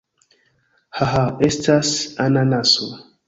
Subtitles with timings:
[0.99, 1.09] Ha!
[1.11, 1.19] Ha!
[1.49, 1.93] Estas
[2.27, 2.89] ananaso!